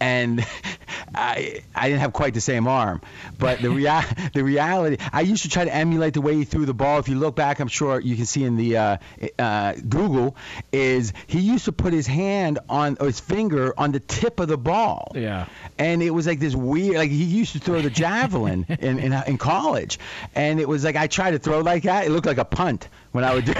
[0.00, 0.44] and
[1.14, 3.00] I I didn't have quite the same arm,
[3.38, 4.02] but the rea-
[4.34, 6.98] the reality I used to try to emulate the way he threw the ball.
[6.98, 8.96] If you look back, I'm sure you can see in the uh,
[9.38, 10.36] uh, Google
[10.72, 14.48] is he used to put his hand on or his finger on the tip of
[14.48, 15.12] the ball.
[15.14, 15.46] Yeah,
[15.78, 19.12] and it was like this weird like he used to throw the javelin in, in
[19.12, 19.98] in college,
[20.34, 22.06] and it was like I tried to throw like that.
[22.06, 23.54] It looked like a punt when I would do.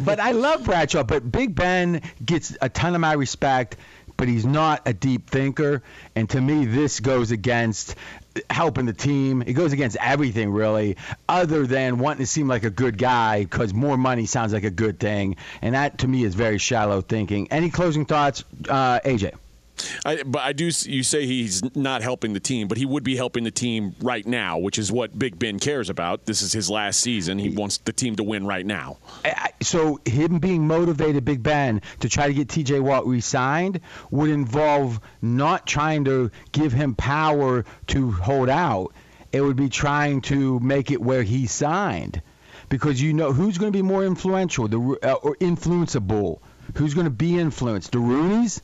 [0.00, 3.76] but I love Bradshaw, but Big Ben gets a ton of my respect
[4.18, 5.82] but he's not a deep thinker.
[6.14, 7.94] And to me, this goes against
[8.50, 9.42] helping the team.
[9.46, 10.96] It goes against everything, really,
[11.28, 14.70] other than wanting to seem like a good guy because more money sounds like a
[14.70, 15.36] good thing.
[15.62, 17.50] And that, to me, is very shallow thinking.
[17.52, 19.34] Any closing thoughts, uh, AJ?
[20.04, 20.66] I, but I do.
[20.66, 24.26] You say he's not helping the team, but he would be helping the team right
[24.26, 26.26] now, which is what Big Ben cares about.
[26.26, 27.38] This is his last season.
[27.38, 28.98] He wants the team to win right now.
[29.62, 32.80] So him being motivated, Big Ben, to try to get T.J.
[32.80, 38.92] Watt re-signed would involve not trying to give him power to hold out.
[39.32, 42.22] It would be trying to make it where he signed,
[42.68, 46.40] because you know who's going to be more influential, the uh, or influenceable.
[46.74, 48.60] Who's going to be influenced, the Rooneys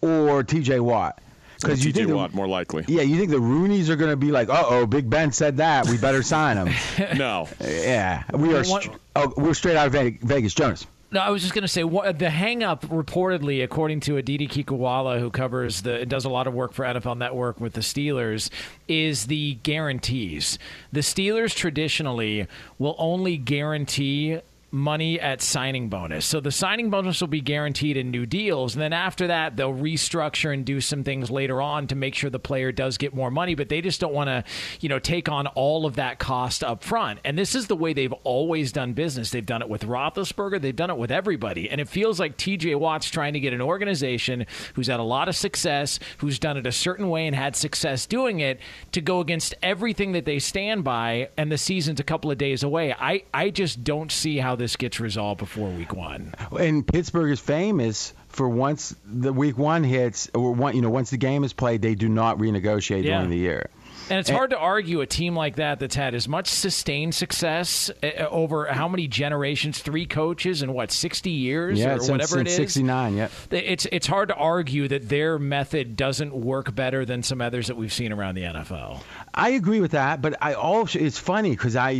[0.00, 0.80] or T.J.
[0.80, 1.20] Watt?
[1.60, 2.00] Because you T.J.
[2.02, 2.84] think the- Watt more likely.
[2.86, 5.56] Yeah, you think the Rooneys are going to be like, "Uh oh, Big Ben said
[5.56, 7.48] that, we better sign him." no.
[7.60, 8.62] Yeah, we are.
[8.62, 10.86] Well, Str- oh, we're straight out of Vegas, Jonas.
[11.10, 14.46] No, I was just going to say what, the hang up reportedly, according to Aditi
[14.46, 18.50] Kinkhabwala, who covers the does a lot of work for NFL Network with the Steelers,
[18.88, 20.58] is the guarantees.
[20.92, 22.46] The Steelers traditionally
[22.78, 26.26] will only guarantee money at signing bonus.
[26.26, 29.72] So the signing bonus will be guaranteed in new deals and then after that they'll
[29.72, 33.30] restructure and do some things later on to make sure the player does get more
[33.30, 34.44] money, but they just don't want to,
[34.80, 37.20] you know, take on all of that cost up front.
[37.24, 39.30] And this is the way they've always done business.
[39.30, 41.70] They've done it with Roethlisberger, they've done it with everybody.
[41.70, 45.28] And it feels like TJ Watt's trying to get an organization who's had a lot
[45.28, 48.60] of success, who's done it a certain way and had success doing it
[48.92, 52.62] to go against everything that they stand by and the season's a couple of days
[52.62, 52.92] away.
[52.92, 56.34] I I just don't see how this gets resolved before week 1.
[56.60, 61.10] And Pittsburgh is famous for once the week one hits, or one, you know, once
[61.10, 63.16] the game is played, they do not renegotiate Yeah.
[63.18, 63.70] during the year.
[64.10, 67.90] And it's hard to argue a team like that that's had as much sustained success
[68.02, 72.40] uh, over how many generations, three coaches in what, 60 years Yeah, or since, whatever
[72.40, 72.56] it since is.
[72.56, 73.16] '69.
[73.16, 73.28] Yeah.
[73.50, 77.76] It's it's hard to argue that their method doesn't work better than some others that
[77.76, 79.02] we've seen around the NFL.
[79.34, 81.90] I agree with that, but I also it's funny because I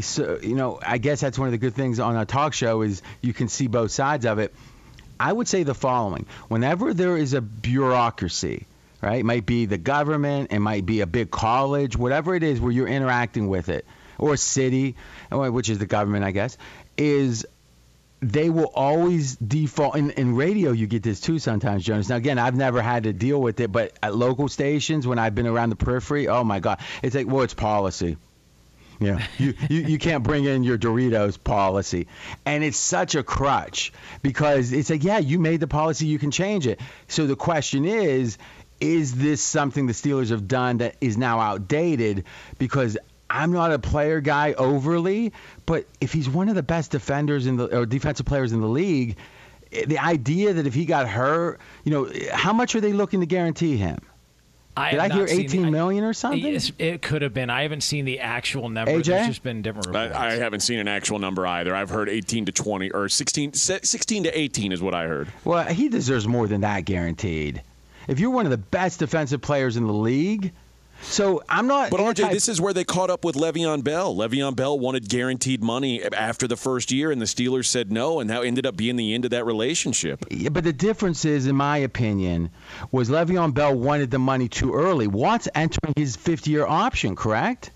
[0.43, 3.03] you know I guess that's one of the good things on a talk show is
[3.21, 4.55] you can see both sides of it.
[5.21, 8.67] I would say the following: whenever there is a bureaucracy,
[9.03, 12.61] right, it might be the government, it might be a big college, whatever it is
[12.61, 13.87] where you're interacting with it,
[14.19, 14.97] or city,
[15.31, 16.59] which is the government, I guess,
[16.97, 17.47] is
[18.21, 22.09] they will always default in, in radio you get this too sometimes jonas.
[22.09, 25.37] Now again i've never had to deal with it but at local stations when i've
[25.37, 28.17] been around the periphery oh my god it's like well it's policy.
[29.01, 32.09] Yeah, you, you you can't bring in your Doritos policy,
[32.45, 36.33] and it's such a crutch because it's like, yeah, you made the policy, you can
[36.33, 36.81] change it.
[37.07, 38.39] So the question is,
[38.81, 42.25] is this something the Steelers have done that is now outdated?
[42.59, 42.97] Because
[43.31, 45.33] I'm not a player guy overly,
[45.67, 48.69] but if he's one of the best defenders in the or defensive players in the
[48.69, 49.17] league,
[49.73, 53.21] eh, the idea that if he got hurt, you know, how much are they looking
[53.21, 53.99] to guarantee him?
[54.77, 56.41] I Did I hear not seen- 18 million or something?
[56.41, 57.51] It's- It could have been.
[57.51, 58.93] I haven't seen the actual number.
[58.93, 59.05] AJ?
[59.07, 60.15] There's just been different reports.
[60.15, 61.75] I, I haven't seen an actual number either.
[61.75, 65.29] I've heard 18 to 20 or 16, 16 to 18 is what I heard.
[65.45, 67.61] Well, he deserves more than that guaranteed.
[68.09, 70.53] If you're one of the best defensive players in the league,
[71.03, 71.91] so I'm not.
[71.91, 74.15] But RJ, anti- this is where they caught up with Le'Veon Bell.
[74.15, 78.29] Le'Veon Bell wanted guaranteed money after the first year, and the Steelers said no, and
[78.31, 80.25] that ended up being the end of that relationship.
[80.31, 82.51] Yeah, but the difference is, in my opinion,
[82.91, 85.07] was Le'Veon Bell wanted the money too early.
[85.07, 87.71] Watt's entering his fifth-year option, correct?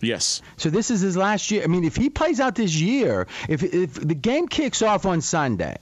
[0.00, 0.42] Yes.
[0.56, 1.62] So this is his last year.
[1.62, 5.20] I mean, if he plays out this year, if if the game kicks off on
[5.20, 5.76] Sunday,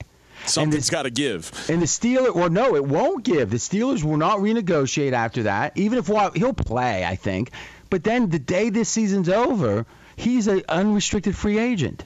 [0.45, 1.51] Something's got to give.
[1.69, 3.49] and the Steelers, or no, it won't give.
[3.49, 5.77] The Steelers will not renegotiate after that.
[5.77, 7.51] Even if he'll play, I think.
[7.89, 12.03] But then the day this season's over, he's an unrestricted free agent.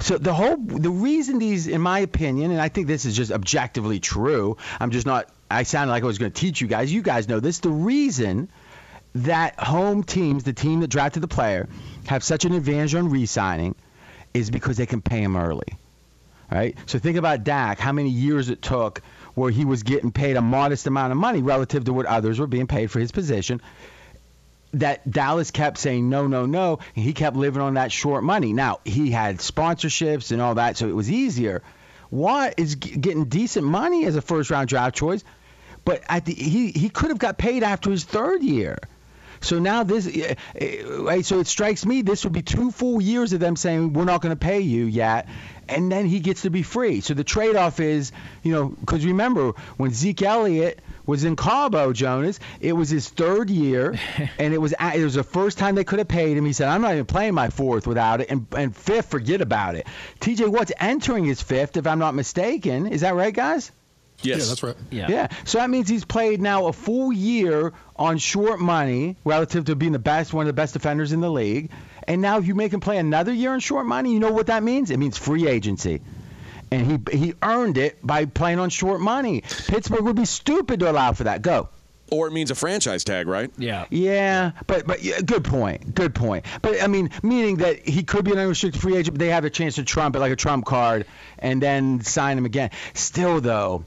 [0.00, 3.30] So the whole, the reason these, in my opinion, and I think this is just
[3.30, 4.56] objectively true.
[4.80, 5.28] I'm just not.
[5.50, 6.92] I sounded like I was going to teach you guys.
[6.92, 7.60] You guys know this.
[7.60, 8.48] The reason
[9.16, 11.68] that home teams, the team that drafted the player,
[12.06, 13.76] have such an advantage on re-signing,
[14.32, 15.76] is because they can pay him early
[16.54, 16.76] right?
[16.86, 19.02] So think about Dak, how many years it took
[19.34, 22.46] where he was getting paid a modest amount of money relative to what others were
[22.46, 23.60] being paid for his position.
[24.74, 28.52] That Dallas kept saying no, no, no, and he kept living on that short money.
[28.52, 31.62] Now he had sponsorships and all that, so it was easier.
[32.10, 35.24] Watt is getting decent money as a first-round draft choice,
[35.84, 38.78] but at the, he he could have got paid after his third year.
[39.44, 41.24] So now this, eh, eh, right?
[41.24, 44.20] So it strikes me this would be two full years of them saying we're not
[44.22, 45.28] going to pay you yet,
[45.68, 47.00] and then he gets to be free.
[47.00, 52.40] So the trade-off is, you know, because remember when Zeke Elliott was in Cabo, Jonas,
[52.60, 53.98] it was his third year,
[54.38, 56.44] and it was a- it was the first time they could have paid him.
[56.46, 59.74] He said, "I'm not even playing my fourth without it," and and fifth, forget about
[59.74, 59.86] it.
[60.20, 60.46] T.J.
[60.46, 62.86] Watt's entering his fifth, if I'm not mistaken.
[62.86, 63.70] Is that right, guys?
[64.22, 64.38] Yes.
[64.40, 64.76] Yeah, that's right.
[64.90, 65.06] Yeah.
[65.10, 65.28] Yeah.
[65.44, 69.92] So that means he's played now a full year on short money relative to being
[69.92, 71.70] the best, one of the best defenders in the league.
[72.08, 74.46] And now if you make him play another year on short money, you know what
[74.46, 74.90] that means?
[74.90, 76.00] It means free agency.
[76.70, 79.42] and he he earned it by playing on short money.
[79.66, 81.42] Pittsburgh would be stupid to allow for that.
[81.42, 81.68] Go.
[82.10, 83.50] Or it means a franchise tag, right?
[83.58, 83.86] Yeah.
[83.90, 85.94] Yeah, but but yeah, good point.
[85.94, 86.44] Good point.
[86.62, 89.44] But I mean, meaning that he could be an unrestricted free agent, but they have
[89.44, 91.06] a chance to trump it like a trump card
[91.38, 92.70] and then sign him again.
[92.92, 93.84] Still though,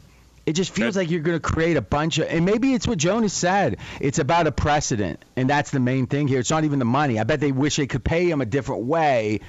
[0.48, 2.98] it just feels like you're going to create a bunch of, and maybe it's what
[2.98, 3.80] Jonas said.
[4.00, 6.40] It's about a precedent, and that's the main thing here.
[6.40, 7.20] It's not even the money.
[7.20, 9.42] I bet they wish they could pay him a different way,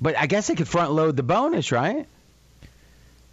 [0.00, 2.08] but I guess they could front load the bonus, right?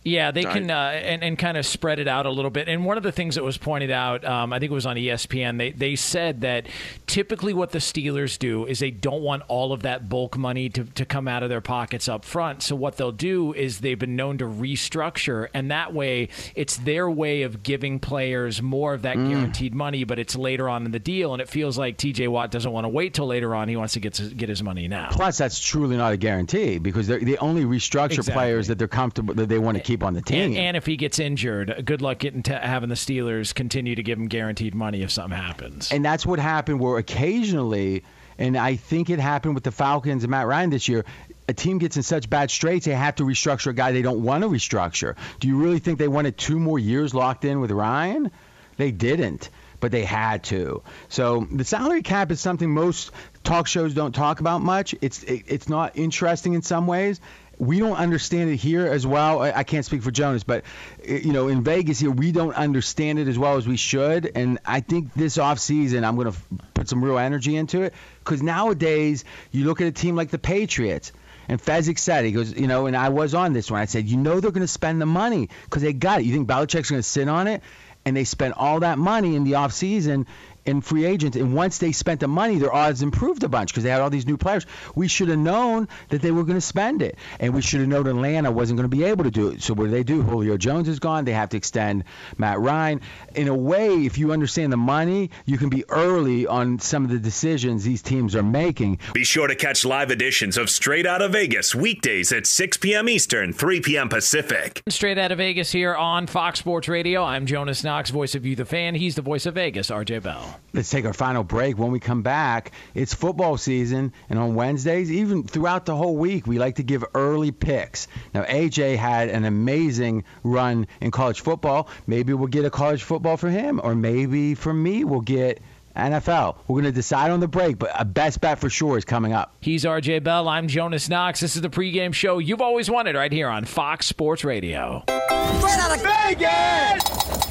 [0.03, 2.69] Yeah, they can uh, and and kind of spread it out a little bit.
[2.69, 4.95] And one of the things that was pointed out, um, I think it was on
[4.95, 6.67] ESPN, they they said that
[7.07, 10.85] typically what the Steelers do is they don't want all of that bulk money to,
[10.85, 12.63] to come out of their pockets up front.
[12.63, 17.09] So what they'll do is they've been known to restructure, and that way it's their
[17.09, 19.29] way of giving players more of that Mm.
[19.31, 21.33] guaranteed money, but it's later on in the deal.
[21.33, 22.27] And it feels like T.J.
[22.27, 24.61] Watt doesn't want to wait till later on; he wants to get to, get his
[24.63, 25.09] money now.
[25.11, 28.33] Plus, that's truly not a guarantee because they only restructure Exactly.
[28.33, 30.51] players that they're comfortable that they want to keep on the team.
[30.51, 34.03] And, and if he gets injured, good luck getting to having the Steelers continue to
[34.03, 35.91] give him guaranteed money if something happens.
[35.91, 38.03] And that's what happened where occasionally,
[38.37, 41.05] and I think it happened with the Falcons and Matt Ryan this year,
[41.47, 44.21] a team gets in such bad straits they have to restructure a guy they don't
[44.21, 45.15] want to restructure.
[45.39, 48.29] Do you really think they wanted two more years locked in with Ryan?
[48.75, 49.49] They didn't.
[49.79, 50.81] But they had to.
[51.07, 53.11] So the salary cap is something most
[53.43, 54.95] talk shows don't talk about much.
[55.01, 57.21] It's it, it's not interesting in some ways.
[57.59, 59.41] We don't understand it here as well.
[59.41, 60.63] I I can't speak for Jonas, but
[61.03, 64.31] eh, you know, in Vegas here, we don't understand it as well as we should.
[64.35, 66.37] And I think this offseason, I'm going to
[66.73, 70.39] put some real energy into it because nowadays you look at a team like the
[70.39, 71.11] Patriots.
[71.49, 73.79] And Fezzik said, he goes, you know, and I was on this one.
[73.79, 76.25] I said, you know, they're going to spend the money because they got it.
[76.25, 77.61] You think Belichick's going to sit on it?
[78.03, 80.27] And they spent all that money in the offseason
[80.67, 81.37] in free agents.
[81.37, 84.09] And once they spent the money, their odds improved a bunch because they had all
[84.09, 84.65] these new players.
[84.95, 87.17] We should have known that they were going to spend it.
[87.39, 89.63] And we should have known Atlanta wasn't going to be able to do it.
[89.63, 90.21] So what do they do?
[90.21, 91.25] Julio Jones is gone.
[91.25, 92.03] They have to extend
[92.37, 93.01] Matt Ryan.
[93.33, 97.09] In a way, if you understand the money, you can be early on some of
[97.09, 98.99] the decisions these teams are making.
[99.13, 103.07] Be sure to catch live editions of Straight Out of Vegas weekdays at 6 p.m.
[103.07, 104.09] Eastern, 3 p.m.
[104.09, 104.81] Pacific.
[104.89, 107.23] Straight out of Vegas here on Fox Sports Radio.
[107.23, 108.95] I'm Jonas Knox, voice of You, the fan.
[108.95, 110.56] He's the voice of Vegas, RJ Bell.
[110.73, 111.77] Let's take our final break.
[111.77, 116.45] When we come back, it's football season, and on Wednesdays, even throughout the whole week,
[116.45, 118.07] we like to give early picks.
[118.33, 121.89] Now, AJ had an amazing run in college football.
[122.05, 125.61] Maybe we'll get a college football for him, or maybe for me, we'll get
[125.95, 126.57] NFL.
[126.67, 129.33] We're going to decide on the break, but a best bet for sure is coming
[129.33, 129.55] up.
[129.61, 130.47] He's RJ Bell.
[130.47, 131.39] I'm Jonas Knox.
[131.39, 135.03] This is the pregame show you've always wanted right here on Fox Sports Radio.
[135.07, 137.46] Straight out of Vegas!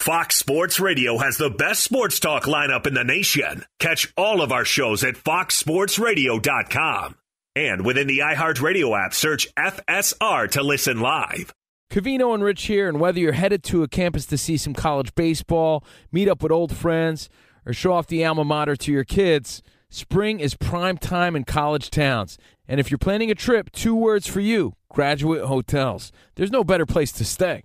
[0.00, 3.66] Fox Sports Radio has the best sports talk lineup in the nation.
[3.78, 7.16] Catch all of our shows at foxsportsradio.com.
[7.54, 11.52] And within the iHeartRadio app, search FSR to listen live.
[11.92, 15.14] Covino and Rich here, and whether you're headed to a campus to see some college
[15.14, 17.28] baseball, meet up with old friends,
[17.66, 21.90] or show off the alma mater to your kids, spring is prime time in college
[21.90, 22.38] towns.
[22.66, 26.10] And if you're planning a trip, two words for you graduate hotels.
[26.36, 27.64] There's no better place to stay.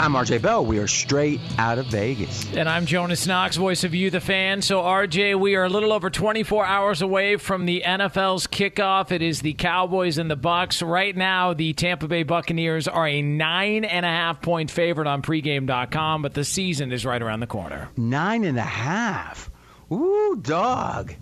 [0.00, 0.66] I'm RJ Bell.
[0.66, 2.52] We are straight out of Vegas.
[2.54, 4.60] And I'm Jonas Knox, voice of you, the fan.
[4.60, 9.12] So, RJ, we are a little over 24 hours away from the NFL's kickoff.
[9.12, 10.82] It is the Cowboys and the Bucks.
[10.82, 15.22] Right now, the Tampa Bay Buccaneers are a nine and a half point favorite on
[15.22, 17.88] pregame.com, but the season is right around the corner.
[17.96, 19.48] Nine and a half.
[19.92, 21.14] Ooh, dog.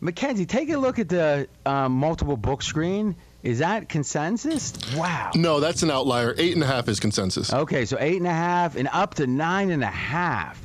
[0.00, 3.16] Mackenzie, take a look at the um, multiple book screen.
[3.46, 4.72] Is that consensus?
[4.96, 5.30] Wow.
[5.36, 6.34] No, that's an outlier.
[6.36, 7.52] Eight and a half is consensus.
[7.52, 10.60] Okay, so eight and a half and up to nine and a half.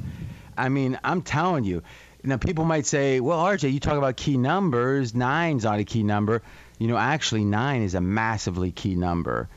[0.58, 1.84] I mean, I'm telling you.
[2.24, 5.14] Now, people might say, well, RJ, you talk about key numbers.
[5.14, 6.42] Nine's not a key number.
[6.80, 9.48] You know, actually, nine is a massively key number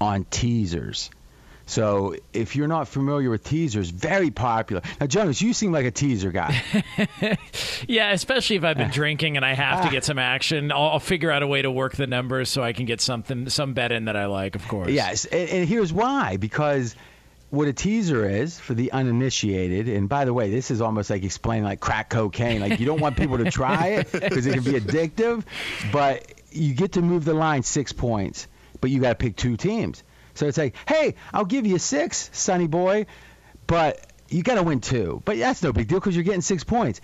[0.00, 1.10] on teasers.
[1.68, 4.80] So if you're not familiar with teasers, very popular.
[4.98, 6.62] Now, Jonas, you seem like a teaser guy.
[7.86, 10.06] yeah, especially if I've been drinking and I have to get ah.
[10.06, 10.72] some action.
[10.72, 13.50] I'll, I'll, figure out a way to work the numbers so I can get something,
[13.50, 14.90] some bet in that I like, of course.
[14.90, 16.38] Yes, and, and here's why.
[16.38, 16.96] Because
[17.50, 21.22] what a teaser is for the uninitiated, and by the way, this is almost like
[21.22, 22.62] explaining like crack cocaine.
[22.62, 25.44] Like you don't want people to try it because it can be addictive,
[25.92, 28.48] but you get to move the line six points,
[28.80, 30.02] but you got to pick two teams.
[30.38, 33.06] So it's like, hey, I'll give you six, Sonny boy,
[33.66, 35.20] but you got to win two.
[35.24, 37.00] But that's no big deal because you're getting six points.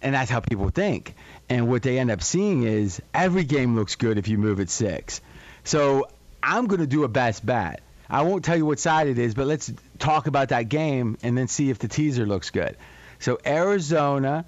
[0.00, 1.14] And that's how people think.
[1.48, 4.70] And what they end up seeing is every game looks good if you move at
[4.70, 5.20] six.
[5.64, 6.08] So
[6.42, 7.82] I'm going to do a best bet.
[8.08, 11.36] I won't tell you what side it is, but let's talk about that game and
[11.36, 12.76] then see if the teaser looks good.
[13.18, 14.46] So Arizona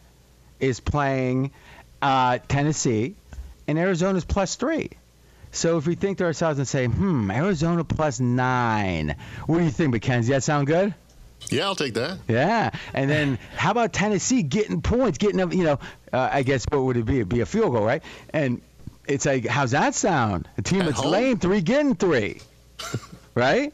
[0.60, 1.50] is playing
[2.00, 3.16] uh, Tennessee,
[3.66, 4.90] and Arizona's plus three.
[5.52, 9.70] So if we think to ourselves and say, hmm, Arizona plus nine, what do you
[9.70, 10.32] think, Mackenzie?
[10.32, 10.94] That sound good?
[11.48, 12.18] Yeah, I'll take that.
[12.28, 15.78] Yeah, and then how about Tennessee getting points, getting a, you know,
[16.12, 17.16] uh, I guess what would it be?
[17.16, 18.02] It'd be a field goal, right?
[18.32, 18.60] And
[19.08, 20.48] it's like, how's that sound?
[20.58, 21.12] A team At that's home?
[21.12, 22.40] laying three, getting three,
[23.34, 23.72] right?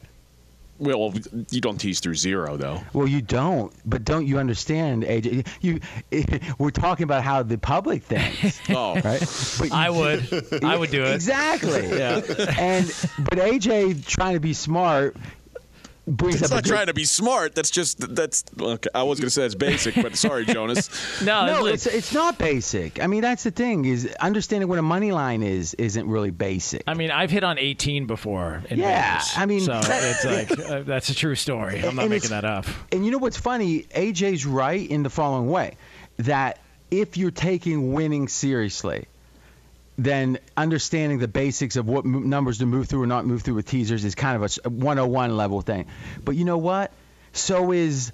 [0.78, 1.14] Well,
[1.50, 2.80] you don't tease through zero, though.
[2.92, 5.46] Well, you don't, but don't you understand, AJ?
[5.60, 5.80] You,
[6.58, 9.20] we're talking about how the public thinks, Oh, right?
[9.58, 10.62] But I would.
[10.64, 11.14] I would do it.
[11.14, 11.86] Exactly.
[11.88, 12.20] Yeah.
[12.58, 12.86] And
[13.18, 15.16] but AJ trying to be smart
[16.06, 17.54] brings It's up a not good- trying to be smart.
[17.54, 18.44] That's just that's.
[18.60, 20.88] Okay, I was going to say that's basic, but sorry, Jonas.
[21.22, 23.02] No, No, it's, it's it's not basic.
[23.02, 26.84] I mean, that's the thing is understanding what a money line is isn't really basic.
[26.86, 29.38] I mean, I've hit on 18 before in Yeah, Vegas.
[29.38, 30.24] I mean, so that- it's
[30.60, 31.80] like uh, that's a true story.
[31.84, 32.66] I'm not making that up.
[32.92, 33.82] And you know what's funny?
[33.84, 35.76] AJ's right in the following way
[36.18, 39.06] that if you're taking winning seriously,
[39.98, 43.54] then understanding the basics of what m- numbers to move through or not move through
[43.54, 45.86] with teasers is kind of a s- a 101 level thing.
[46.24, 46.92] But you know what?
[47.32, 48.12] So is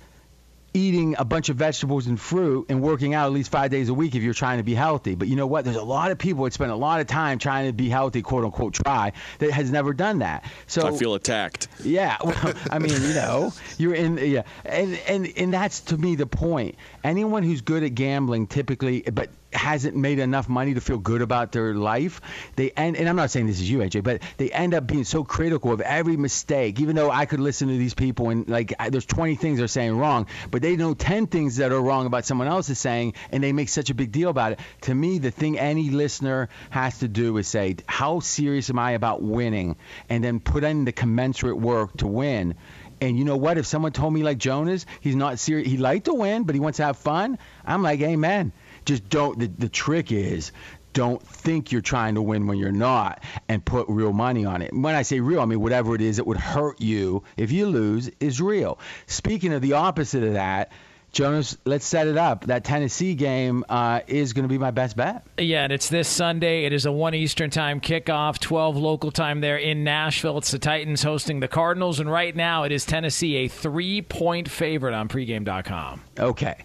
[0.74, 3.94] eating a bunch of vegetables and fruit and working out at least five days a
[3.94, 5.14] week if you're trying to be healthy.
[5.14, 5.64] But you know what?
[5.66, 8.22] There's a lot of people that spend a lot of time trying to be healthy,
[8.22, 10.44] quote unquote, try, that has never done that.
[10.68, 11.68] So I feel attacked.
[11.84, 16.14] yeah, well, I mean, you know, you're in, yeah, and and and that's to me
[16.14, 16.76] the point.
[17.04, 21.52] Anyone who's good at gambling, typically, but hasn't made enough money to feel good about
[21.52, 22.20] their life,
[22.56, 22.96] they end.
[22.96, 25.72] And I'm not saying this is you, AJ, but they end up being so critical
[25.72, 26.80] of every mistake.
[26.80, 29.68] Even though I could listen to these people and like, I- there's 20 things they're
[29.68, 33.14] saying wrong, but they know 10 things that are wrong about someone else is saying,
[33.30, 34.60] and they make such a big deal about it.
[34.82, 38.92] To me, the thing any listener has to do is say, how serious am I
[38.92, 39.76] about winning,
[40.08, 42.54] and then put in the commensurate work to win.
[43.00, 43.58] And you know what?
[43.58, 45.68] If someone told me like Jonas, he's not serious.
[45.68, 47.36] He liked to win, but he wants to have fun.
[47.66, 48.52] I'm like, amen.
[48.84, 49.38] Just don't.
[49.38, 50.52] The, the trick is,
[50.92, 54.72] don't think you're trying to win when you're not and put real money on it.
[54.72, 57.66] When I say real, I mean whatever it is that would hurt you if you
[57.66, 58.78] lose is real.
[59.06, 60.70] Speaking of the opposite of that,
[61.12, 62.46] Jonas, let's set it up.
[62.46, 65.26] That Tennessee game uh, is going to be my best bet.
[65.36, 66.64] Yeah, and it's this Sunday.
[66.64, 70.38] It is a 1 Eastern time kickoff, 12 local time there in Nashville.
[70.38, 74.50] It's the Titans hosting the Cardinals, and right now it is Tennessee a three point
[74.50, 76.02] favorite on pregame.com.
[76.18, 76.64] Okay.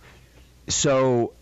[0.69, 1.33] So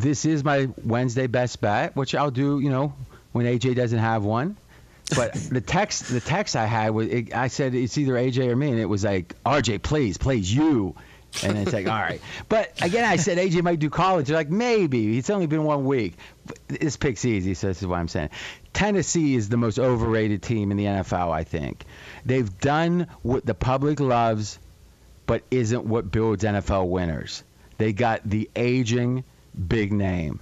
[0.00, 2.92] this is my Wednesday best bet, which I'll do, you know,
[3.32, 4.56] when AJ doesn't have one.
[5.14, 8.56] But the text, the text I had was, it, I said it's either AJ or
[8.56, 10.94] me, and it was like, RJ, please, please, you.
[11.42, 12.20] And it's like, all right.
[12.48, 14.28] But again, I said AJ might do college.
[14.28, 15.18] They're like, maybe.
[15.18, 16.14] It's only been one week.
[16.44, 18.30] But this pick's easy, so this is what I'm saying.
[18.72, 21.84] Tennessee is the most overrated team in the NFL, I think.
[22.24, 24.58] They've done what the public loves,
[25.26, 27.42] but isn't what builds NFL winners.
[27.78, 29.24] They got the aging
[29.56, 30.40] big name.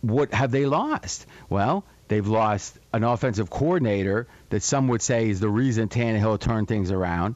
[0.00, 1.26] What have they lost?
[1.48, 6.68] Well, they've lost an offensive coordinator that some would say is the reason Tannehill turned
[6.68, 7.34] things around.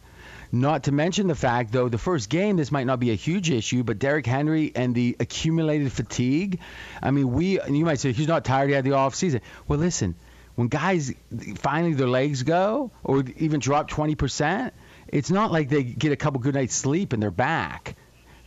[0.55, 3.51] Not to mention the fact, though, the first game, this might not be a huge
[3.51, 6.61] issue, but Derrick Henry and the accumulated fatigue.
[7.03, 9.41] I mean, we, you might say, he's not tired, he had the offseason.
[9.67, 10.15] Well, listen,
[10.55, 11.15] when guys
[11.57, 14.73] finally their legs go or even drop 20%,
[15.09, 17.97] it's not like they get a couple good nights sleep and they're back.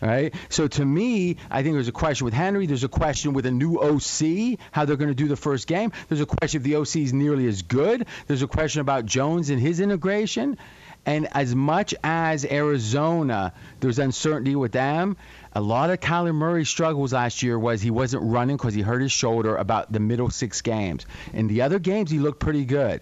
[0.05, 0.35] Right?
[0.49, 2.67] So to me, I think there's a question with Henry.
[2.67, 5.91] There's a question with a new OC, how they're going to do the first game.
[6.07, 8.05] There's a question if the OC is nearly as good.
[8.27, 10.59] There's a question about Jones and his integration.
[11.07, 15.17] And as much as Arizona, there's uncertainty with them.
[15.53, 19.01] A lot of Kyler Murray's struggles last year was he wasn't running because he hurt
[19.01, 21.05] his shoulder about the middle six games.
[21.33, 23.01] In the other games, he looked pretty good.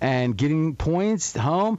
[0.00, 1.78] And getting points home,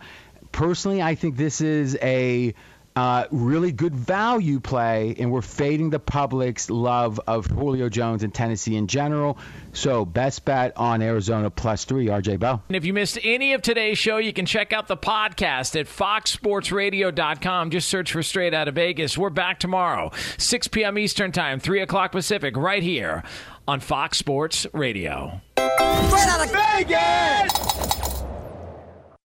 [0.51, 2.53] personally, I think this is a
[2.95, 8.33] uh, really good value play, and we're fading the public's love of Julio Jones and
[8.33, 9.37] Tennessee in general.
[9.73, 12.61] So, best bet on Arizona plus three, RJ Bell.
[12.67, 15.87] And if you missed any of today's show, you can check out the podcast at
[15.87, 17.71] foxsportsradio.com.
[17.71, 19.17] Just search for Straight Out of Vegas.
[19.17, 20.97] We're back tomorrow, 6 p.m.
[20.97, 23.23] Eastern Time, 3 o'clock Pacific, right here
[23.67, 25.41] on Fox Sports Radio.
[25.57, 28.12] Straight out of Vegas!